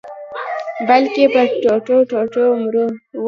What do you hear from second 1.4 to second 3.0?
ټوټو-ټوټو مرو